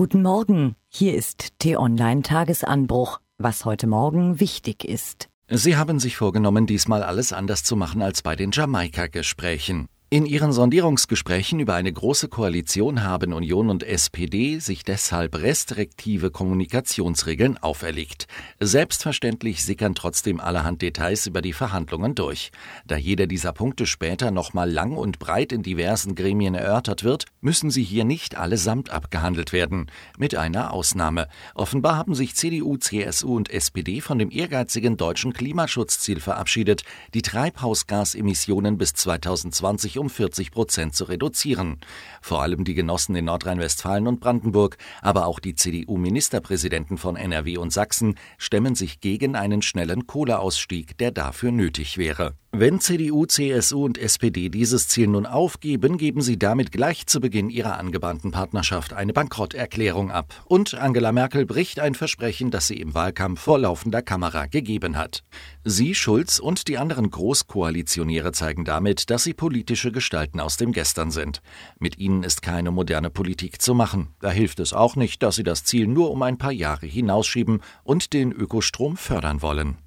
Guten 0.00 0.22
Morgen, 0.22 0.76
hier 0.88 1.14
ist 1.14 1.58
T-Online 1.58 2.22
Tagesanbruch, 2.22 3.20
was 3.36 3.66
heute 3.66 3.86
Morgen 3.86 4.40
wichtig 4.40 4.82
ist. 4.82 5.28
Sie 5.46 5.76
haben 5.76 6.00
sich 6.00 6.16
vorgenommen, 6.16 6.66
diesmal 6.66 7.02
alles 7.02 7.34
anders 7.34 7.64
zu 7.64 7.76
machen 7.76 8.00
als 8.00 8.22
bei 8.22 8.34
den 8.34 8.50
Jamaika-Gesprächen. 8.50 9.88
In 10.12 10.26
ihren 10.26 10.52
Sondierungsgesprächen 10.52 11.60
über 11.60 11.74
eine 11.74 11.92
große 11.92 12.26
Koalition 12.26 13.04
haben 13.04 13.32
Union 13.32 13.70
und 13.70 13.84
SPD 13.84 14.58
sich 14.58 14.82
deshalb 14.82 15.36
restriktive 15.36 16.32
Kommunikationsregeln 16.32 17.58
auferlegt. 17.58 18.26
Selbstverständlich 18.58 19.64
sickern 19.64 19.94
trotzdem 19.94 20.40
allerhand 20.40 20.82
Details 20.82 21.28
über 21.28 21.42
die 21.42 21.52
Verhandlungen 21.52 22.16
durch. 22.16 22.50
Da 22.84 22.96
jeder 22.96 23.28
dieser 23.28 23.52
Punkte 23.52 23.86
später 23.86 24.32
nochmal 24.32 24.68
lang 24.68 24.96
und 24.96 25.20
breit 25.20 25.52
in 25.52 25.62
diversen 25.62 26.16
Gremien 26.16 26.56
erörtert 26.56 27.04
wird, 27.04 27.26
müssen 27.40 27.70
sie 27.70 27.84
hier 27.84 28.02
nicht 28.02 28.36
allesamt 28.36 28.90
abgehandelt 28.90 29.52
werden. 29.52 29.92
Mit 30.18 30.34
einer 30.34 30.72
Ausnahme. 30.72 31.28
Offenbar 31.54 31.94
haben 31.94 32.16
sich 32.16 32.34
CDU, 32.34 32.78
CSU 32.78 33.36
und 33.36 33.48
SPD 33.48 34.00
von 34.00 34.18
dem 34.18 34.32
ehrgeizigen 34.32 34.96
deutschen 34.96 35.32
Klimaschutzziel 35.32 36.18
verabschiedet, 36.18 36.82
die 37.14 37.22
Treibhausgasemissionen 37.22 38.76
bis 38.76 38.94
2020 38.94 39.99
um 40.00 40.10
40 40.10 40.50
Prozent 40.50 40.94
zu 40.94 41.04
reduzieren. 41.04 41.78
Vor 42.20 42.42
allem 42.42 42.64
die 42.64 42.74
Genossen 42.74 43.14
in 43.14 43.26
Nordrhein-Westfalen 43.26 44.08
und 44.08 44.18
Brandenburg, 44.18 44.78
aber 45.02 45.26
auch 45.26 45.38
die 45.38 45.54
CDU-Ministerpräsidenten 45.54 46.98
von 46.98 47.16
NRW 47.16 47.58
und 47.58 47.72
Sachsen 47.72 48.16
stemmen 48.38 48.74
sich 48.74 49.00
gegen 49.00 49.36
einen 49.36 49.62
schnellen 49.62 50.06
Kohleausstieg, 50.06 50.98
der 50.98 51.12
dafür 51.12 51.52
nötig 51.52 51.98
wäre. 51.98 52.34
Wenn 52.52 52.80
CDU, 52.80 53.26
CSU 53.26 53.84
und 53.84 53.96
SPD 53.96 54.48
dieses 54.48 54.88
Ziel 54.88 55.06
nun 55.06 55.24
aufgeben, 55.24 55.98
geben 55.98 56.20
sie 56.20 56.36
damit 56.36 56.72
gleich 56.72 57.06
zu 57.06 57.20
Beginn 57.20 57.48
ihrer 57.48 57.78
angebahnten 57.78 58.32
Partnerschaft 58.32 58.92
eine 58.92 59.12
Bankrotterklärung 59.12 60.10
ab. 60.10 60.34
Und 60.46 60.74
Angela 60.74 61.12
Merkel 61.12 61.46
bricht 61.46 61.78
ein 61.78 61.94
Versprechen, 61.94 62.50
das 62.50 62.66
sie 62.66 62.80
im 62.80 62.92
Wahlkampf 62.92 63.40
vor 63.40 63.60
laufender 63.60 64.02
Kamera 64.02 64.46
gegeben 64.46 64.96
hat. 64.96 65.22
Sie, 65.62 65.94
Schulz 65.94 66.40
und 66.40 66.66
die 66.66 66.76
anderen 66.76 67.12
Großkoalitionäre 67.12 68.32
zeigen 68.32 68.64
damit, 68.64 69.10
dass 69.10 69.22
sie 69.22 69.32
politische 69.32 69.92
Gestalten 69.92 70.40
aus 70.40 70.56
dem 70.56 70.72
Gestern 70.72 71.12
sind. 71.12 71.42
Mit 71.78 71.98
ihnen 71.98 72.24
ist 72.24 72.42
keine 72.42 72.72
moderne 72.72 73.10
Politik 73.10 73.62
zu 73.62 73.74
machen. 73.74 74.08
Da 74.18 74.32
hilft 74.32 74.58
es 74.58 74.72
auch 74.72 74.96
nicht, 74.96 75.22
dass 75.22 75.36
sie 75.36 75.44
das 75.44 75.62
Ziel 75.62 75.86
nur 75.86 76.10
um 76.10 76.20
ein 76.22 76.36
paar 76.36 76.52
Jahre 76.52 76.86
hinausschieben 76.86 77.62
und 77.84 78.12
den 78.12 78.32
Ökostrom 78.32 78.96
fördern 78.96 79.40
wollen. 79.40 79.78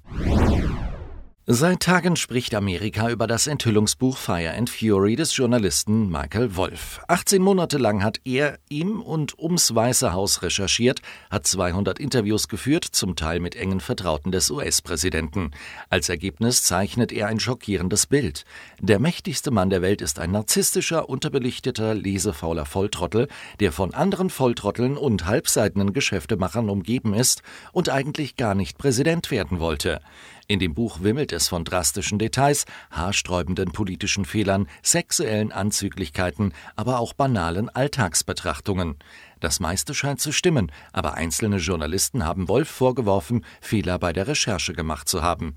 Seit 1.46 1.80
Tagen 1.80 2.16
spricht 2.16 2.54
Amerika 2.54 3.10
über 3.10 3.26
das 3.26 3.46
Enthüllungsbuch 3.46 4.16
Fire 4.16 4.54
and 4.56 4.70
Fury 4.70 5.14
des 5.14 5.36
Journalisten 5.36 6.08
Michael 6.08 6.56
Wolff. 6.56 7.02
18 7.06 7.42
Monate 7.42 7.76
lang 7.76 8.02
hat 8.02 8.18
er 8.24 8.58
im 8.70 9.02
und 9.02 9.38
ums 9.38 9.74
Weiße 9.74 10.14
Haus 10.14 10.40
recherchiert, 10.40 11.02
hat 11.28 11.46
200 11.46 11.98
Interviews 11.98 12.48
geführt, 12.48 12.86
zum 12.86 13.14
Teil 13.14 13.40
mit 13.40 13.56
engen 13.56 13.80
Vertrauten 13.80 14.32
des 14.32 14.50
US-Präsidenten. 14.50 15.50
Als 15.90 16.08
Ergebnis 16.08 16.62
zeichnet 16.62 17.12
er 17.12 17.26
ein 17.26 17.38
schockierendes 17.38 18.06
Bild. 18.06 18.46
Der 18.80 18.98
mächtigste 18.98 19.50
Mann 19.50 19.68
der 19.68 19.82
Welt 19.82 20.00
ist 20.00 20.18
ein 20.20 20.30
narzisstischer, 20.30 21.10
unterbelichteter, 21.10 21.92
lesefauler 21.92 22.64
Volltrottel, 22.64 23.28
der 23.60 23.70
von 23.70 23.92
anderen 23.92 24.30
Volltrotteln 24.30 24.96
und 24.96 25.26
halbseitenen 25.26 25.92
Geschäftemachern 25.92 26.70
umgeben 26.70 27.12
ist 27.12 27.42
und 27.72 27.90
eigentlich 27.90 28.36
gar 28.36 28.54
nicht 28.54 28.78
Präsident 28.78 29.30
werden 29.30 29.60
wollte. 29.60 30.00
In 30.46 30.58
dem 30.58 30.74
Buch 30.74 31.00
wimmelt 31.00 31.32
es 31.32 31.48
von 31.48 31.64
drastischen 31.64 32.18
Details, 32.18 32.66
haarsträubenden 32.90 33.72
politischen 33.72 34.26
Fehlern, 34.26 34.68
sexuellen 34.82 35.52
Anzüglichkeiten, 35.52 36.52
aber 36.76 36.98
auch 36.98 37.14
banalen 37.14 37.70
Alltagsbetrachtungen. 37.70 38.96
Das 39.40 39.58
meiste 39.58 39.94
scheint 39.94 40.20
zu 40.20 40.32
stimmen, 40.32 40.70
aber 40.92 41.14
einzelne 41.14 41.56
Journalisten 41.56 42.24
haben 42.24 42.48
Wolf 42.48 42.68
vorgeworfen, 42.68 43.44
Fehler 43.62 43.98
bei 43.98 44.12
der 44.12 44.28
Recherche 44.28 44.74
gemacht 44.74 45.08
zu 45.08 45.22
haben. 45.22 45.56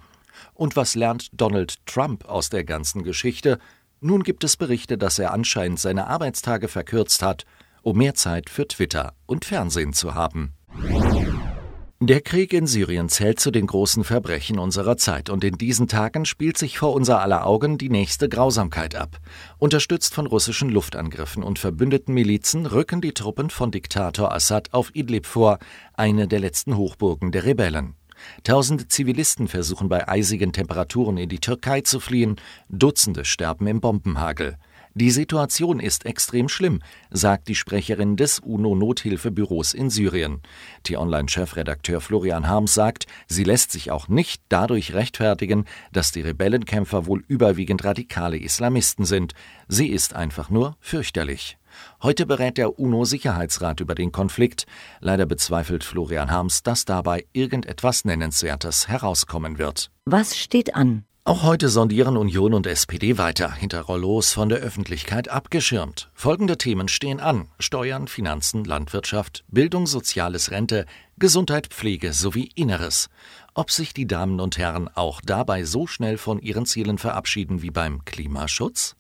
Und 0.54 0.76
was 0.78 0.96
lernt 0.96 1.30
Donald 1.34 1.86
Trump 1.86 2.26
aus 2.26 2.50
der 2.50 2.64
ganzen 2.64 3.04
Geschichte? 3.04 3.60
Nun 4.00 4.23
gibt 4.23 4.44
es 4.45 4.56
Berichte, 4.56 4.98
dass 4.98 5.20
er 5.20 5.34
anscheinend 5.34 5.80
seine 5.80 6.08
Arbeitstage 6.08 6.70
verkürzt 6.70 7.22
hat, 7.22 7.45
um 7.82 7.98
mehr 7.98 8.14
Zeit 8.14 8.50
für 8.50 8.67
Twitter 8.67 9.14
und 9.26 9.44
Fernsehen 9.44 9.92
zu 9.94 10.14
haben. 10.16 10.57
Der 12.00 12.22
Krieg 12.22 12.54
in 12.54 12.68
Syrien 12.68 13.10
zählt 13.10 13.40
zu 13.40 13.50
den 13.50 13.66
großen 13.66 14.04
Verbrechen 14.04 14.60
unserer 14.60 14.98
Zeit 14.98 15.32
und 15.32 15.44
in 15.44 15.58
diesen 15.58 15.88
Tagen 15.88 16.26
spielt 16.26 16.56
sich 16.56 16.78
vor 16.78 16.94
unser 16.94 17.22
aller 17.22 17.44
Augen 17.44 17.80
die 17.80 17.90
nächste 17.90 18.30
Grausamkeit 18.30 18.94
ab. 18.94 19.18
Unterstützt 19.58 20.14
von 20.14 20.28
russischen 20.28 20.70
Luftangriffen 20.70 21.42
und 21.42 21.58
verbündeten 21.58 22.14
Milizen 22.14 22.68
rücken 22.68 23.02
die 23.02 23.14
Truppen 23.14 23.50
von 23.50 23.72
Diktator 23.72 24.32
Assad 24.32 24.76
auf 24.76 24.94
Idlib 24.94 25.26
vor, 25.26 25.58
eine 25.94 26.28
der 26.28 26.40
letzten 26.40 26.78
Hochburgen 26.78 27.32
der 27.32 27.46
Rebellen. 27.46 27.96
Tausende 28.44 28.88
Zivilisten 28.88 29.48
versuchen 29.48 29.90
bei 29.90 30.08
eisigen 30.08 30.54
Temperaturen 30.54 31.18
in 31.18 31.30
die 31.30 31.40
Türkei 31.40 31.82
zu 31.82 32.00
fliehen, 32.00 32.36
Dutzende 32.70 33.26
sterben 33.26 33.66
im 33.66 33.82
Bombenhagel. 33.82 34.58
Die 35.00 35.12
Situation 35.12 35.80
ist 35.80 36.08
extrem 36.08 36.50
schlimm, 36.50 36.82
sagt 37.12 37.50
die 37.50 37.54
Sprecherin 37.54 38.16
des 38.16 38.40
UNO-Nothilfebüros 38.40 39.76
in 39.76 39.92
Syrien. 39.92 40.42
T-Online-Chefredakteur 40.82 42.02
Florian 42.02 42.48
Harms 42.48 42.74
sagt, 42.74 43.06
sie 43.28 43.44
lässt 43.44 43.72
sich 43.72 43.92
auch 43.92 44.08
nicht 44.08 44.42
dadurch 44.50 44.96
rechtfertigen, 44.96 45.66
dass 45.92 46.12
die 46.12 46.22
Rebellenkämpfer 46.22 47.06
wohl 47.06 47.24
überwiegend 47.28 47.84
radikale 47.84 48.40
Islamisten 48.40 49.06
sind. 49.06 49.34
Sie 49.68 49.86
ist 49.86 50.16
einfach 50.16 50.50
nur 50.50 50.76
fürchterlich. 50.80 51.60
Heute 52.02 52.26
berät 52.26 52.58
der 52.58 52.80
UNO-Sicherheitsrat 52.80 53.82
über 53.82 53.94
den 53.94 54.12
Konflikt. 54.12 54.66
Leider 55.00 55.28
bezweifelt 55.28 55.84
Florian 55.84 56.32
Harms, 56.32 56.64
dass 56.64 56.86
dabei 56.86 57.28
irgendetwas 57.34 58.04
Nennenswertes 58.04 58.88
herauskommen 58.88 59.60
wird. 59.60 59.92
Was 60.06 60.36
steht 60.36 60.74
an? 60.74 61.04
Auch 61.27 61.43
heute 61.43 61.67
sondieren 61.67 62.15
Union 62.15 62.54
und 62.54 62.65
SPD 62.67 63.17
weiter, 63.17 63.52
hinter 63.52 63.82
Rollos 63.82 64.32
von 64.32 64.48
der 64.48 64.60
Öffentlichkeit 64.60 65.27
abgeschirmt. 65.27 66.10
Folgende 66.14 66.58
Themen 66.58 66.88
stehen 66.88 67.20
an: 67.20 67.49
Steuern, 67.60 68.08
Finanzen, 68.08 68.64
Landwirtschaft, 68.64 69.43
Bildung, 69.49 69.87
Soziales, 69.87 70.52
Rente, 70.52 70.86
Gesundheit, 71.20 71.67
Pflege 71.67 72.14
sowie 72.14 72.49
Inneres. 72.55 73.10
Ob 73.54 73.71
sich 73.71 73.93
die 73.93 74.08
Damen 74.08 74.39
und 74.39 74.58
Herren 74.58 74.87
auch 74.87 75.20
dabei 75.20 75.66
so 75.66 75.86
schnell 75.86 76.17
von 76.17 76.39
ihren 76.39 76.66
Zielen 76.66 76.98
verabschieden 76.98 77.61
wie 77.61 77.71
beim 77.71 78.05
Klimaschutz? 78.05 78.95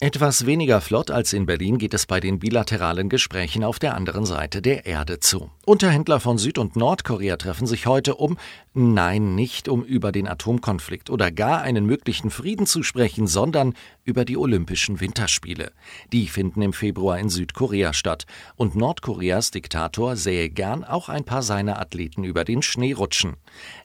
Etwas 0.00 0.44
weniger 0.44 0.82
flott 0.82 1.10
als 1.10 1.32
in 1.32 1.46
Berlin 1.46 1.78
geht 1.78 1.94
es 1.94 2.04
bei 2.04 2.20
den 2.20 2.38
bilateralen 2.38 3.08
Gesprächen 3.08 3.64
auf 3.64 3.78
der 3.78 3.94
anderen 3.94 4.26
Seite 4.26 4.60
der 4.60 4.84
Erde 4.84 5.18
zu. 5.18 5.50
Unterhändler 5.64 6.20
von 6.20 6.36
Süd- 6.36 6.58
und 6.58 6.76
Nordkorea 6.76 7.36
treffen 7.36 7.66
sich 7.66 7.86
heute, 7.86 8.16
um, 8.16 8.36
nein, 8.74 9.34
nicht 9.34 9.68
um 9.68 9.82
über 9.84 10.12
den 10.12 10.28
Atomkonflikt 10.28 11.08
oder 11.08 11.30
gar 11.30 11.62
einen 11.62 11.86
möglichen 11.86 12.30
Frieden 12.30 12.66
zu 12.66 12.82
sprechen, 12.82 13.26
sondern 13.26 13.74
über 14.04 14.24
die 14.24 14.36
Olympischen 14.36 15.00
Winterspiele. 15.00 15.72
Die 16.12 16.26
finden 16.26 16.60
im 16.60 16.72
Februar 16.72 17.18
in 17.18 17.28
Südkorea 17.28 17.92
statt 17.92 18.26
und 18.56 18.76
Nordkoreas 18.76 19.50
Diktator 19.50 20.16
sähe 20.16 20.50
gern 20.50 20.84
auch 20.84 21.08
ein 21.08 21.24
paar 21.24 21.42
seiner 21.42 21.80
Athleten 21.80 22.24
über 22.24 22.44
den 22.44 22.62
Schnee 22.62 22.92
rutschen. 22.92 23.36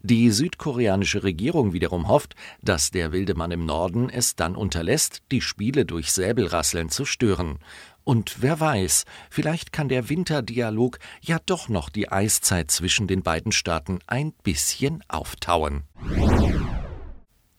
Die 0.02 0.32
südkoreanische 0.32 1.24
Regierung 1.24 1.72
wiederum 1.74 2.08
hofft, 2.08 2.36
dass 2.62 2.92
der 2.92 3.12
wilde 3.12 3.36
Mann 3.36 3.52
im 3.52 3.66
Norden 3.66 4.10
es 4.10 4.36
dann 4.36 4.56
unterlässt, 4.56 5.22
die 5.32 5.42
Spiele 5.42 5.86
durch 5.86 6.12
Säbelrasseln 6.12 6.90
zu 6.90 7.06
stören. 7.06 7.60
Und 8.10 8.42
wer 8.42 8.60
weiß, 8.60 9.06
vielleicht 9.30 9.72
kann 9.72 9.88
der 9.88 10.10
Winterdialog 10.10 10.98
ja 11.22 11.38
doch 11.46 11.70
noch 11.70 11.90
die 11.90 12.12
Eiszeit 12.12 12.72
zwischen 12.72 13.06
den 13.06 13.22
beiden 13.22 13.52
Staaten 13.52 14.00
ein 14.08 14.34
bisschen 14.42 15.04
auftauen. 15.10 15.84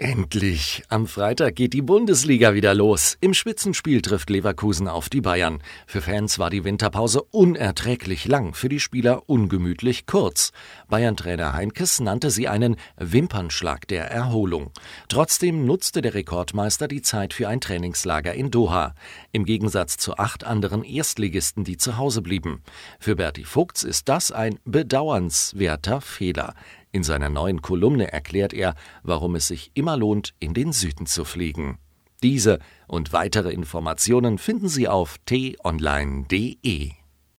Endlich! 0.00 0.82
Am 0.88 1.06
Freitag 1.06 1.56
geht 1.56 1.74
die 1.74 1.82
Bundesliga 1.82 2.54
wieder 2.54 2.72
los. 2.72 3.18
Im 3.20 3.34
Spitzenspiel 3.34 4.00
trifft 4.00 4.30
Leverkusen 4.30 4.88
auf 4.88 5.10
die 5.10 5.20
Bayern. 5.20 5.62
Für 5.86 6.00
Fans 6.00 6.38
war 6.38 6.48
die 6.48 6.64
Winterpause 6.64 7.20
unerträglich 7.20 8.26
lang, 8.26 8.54
für 8.54 8.70
die 8.70 8.80
Spieler 8.80 9.28
ungemütlich 9.28 10.06
kurz. 10.06 10.52
Bayern-Trainer 10.88 11.52
Heinkes 11.52 12.00
nannte 12.00 12.30
sie 12.30 12.48
einen 12.48 12.76
Wimpernschlag 12.96 13.86
der 13.88 14.10
Erholung. 14.10 14.70
Trotzdem 15.10 15.66
nutzte 15.66 16.00
der 16.00 16.14
Rekordmeister 16.14 16.88
die 16.88 17.02
Zeit 17.02 17.34
für 17.34 17.48
ein 17.48 17.60
Trainingslager 17.60 18.32
in 18.32 18.50
Doha. 18.50 18.94
Im 19.32 19.44
Gegensatz 19.44 19.98
zu 19.98 20.16
acht 20.16 20.44
anderen 20.44 20.82
Erstligisten, 20.82 21.64
die 21.64 21.76
zu 21.76 21.98
Hause 21.98 22.22
blieben. 22.22 22.62
Für 23.00 23.16
Berti 23.16 23.44
Vogts 23.44 23.82
ist 23.82 24.08
das 24.08 24.32
ein 24.32 24.60
bedauernswerter 24.64 26.00
Fehler. 26.00 26.54
In 26.92 27.02
seiner 27.02 27.28
neuen 27.28 27.62
Kolumne 27.62 28.12
erklärt 28.12 28.52
er, 28.52 28.74
warum 29.02 29.34
es 29.36 29.46
sich 29.46 29.70
immer 29.74 29.96
lohnt, 29.96 30.34
in 30.40 30.54
den 30.54 30.72
Süden 30.72 31.06
zu 31.06 31.24
fliegen. 31.24 31.78
Diese 32.22 32.58
und 32.86 33.12
weitere 33.12 33.50
Informationen 33.52 34.38
finden 34.38 34.68
Sie 34.68 34.88
auf 34.88 35.16
t-online.de. 35.24 36.99